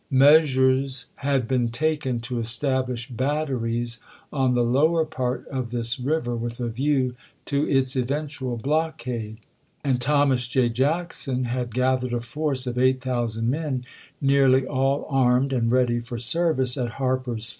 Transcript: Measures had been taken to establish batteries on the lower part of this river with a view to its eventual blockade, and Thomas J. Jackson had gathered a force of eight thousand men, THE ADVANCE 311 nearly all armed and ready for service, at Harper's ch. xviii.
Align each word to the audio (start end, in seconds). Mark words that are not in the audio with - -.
Measures 0.09 1.05
had 1.17 1.47
been 1.47 1.69
taken 1.69 2.19
to 2.19 2.39
establish 2.39 3.07
batteries 3.07 3.99
on 4.33 4.55
the 4.55 4.63
lower 4.63 5.05
part 5.05 5.47
of 5.49 5.69
this 5.69 5.99
river 5.99 6.35
with 6.35 6.59
a 6.59 6.69
view 6.69 7.13
to 7.45 7.69
its 7.69 7.95
eventual 7.95 8.57
blockade, 8.57 9.37
and 9.83 10.01
Thomas 10.01 10.47
J. 10.47 10.69
Jackson 10.69 11.43
had 11.43 11.75
gathered 11.75 12.13
a 12.13 12.19
force 12.19 12.65
of 12.65 12.79
eight 12.79 12.99
thousand 12.99 13.47
men, 13.47 13.85
THE 14.19 14.33
ADVANCE 14.33 14.63
311 14.63 14.65
nearly 14.65 14.65
all 14.67 15.05
armed 15.07 15.53
and 15.53 15.71
ready 15.71 15.99
for 15.99 16.17
service, 16.17 16.77
at 16.77 16.93
Harper's 16.97 17.43
ch. 17.43 17.45
xviii. 17.45 17.49